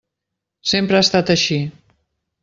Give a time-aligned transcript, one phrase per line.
[0.69, 1.59] Sempre ha estat així.